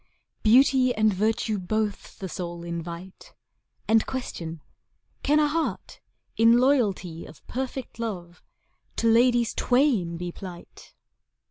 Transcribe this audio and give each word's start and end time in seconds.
Beauty 0.41 0.95
and 0.95 1.13
virtue 1.13 1.59
both 1.59 2.17
the 2.17 2.27
soul 2.27 2.63
invite, 2.63 3.35
And 3.87 4.03
question, 4.07 4.61
Can 5.21 5.39
a 5.39 5.47
heart, 5.47 5.99
in 6.37 6.57
loyalty 6.57 7.27
Of 7.27 7.45
perfect 7.45 7.99
love, 7.99 8.41
to 8.95 9.07
ladies 9.07 9.53
twain 9.53 10.17
be 10.17 10.31
plight? 10.31 10.95